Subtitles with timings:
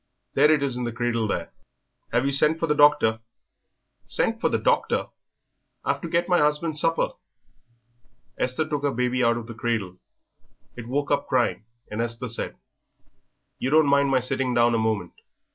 [0.33, 1.51] There it is in the cradle there."
[2.11, 3.19] "Have you sent for the doctor?"
[4.03, 5.09] "Sent for the doctor!
[5.85, 7.11] I've to get my husband's supper."
[8.35, 9.97] Esther took her baby out of the cradle.
[10.75, 12.55] It woke up crying, and Esther said,
[13.59, 15.13] "You don't mind my sitting down a moment.